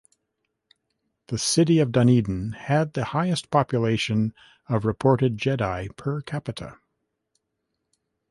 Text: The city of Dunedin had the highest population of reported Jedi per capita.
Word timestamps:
The 1.27 1.37
city 1.37 1.77
of 1.77 1.91
Dunedin 1.91 2.53
had 2.53 2.93
the 2.93 3.03
highest 3.05 3.51
population 3.51 4.33
of 4.67 4.83
reported 4.83 5.37
Jedi 5.37 5.95
per 5.95 6.21
capita. 6.21 6.79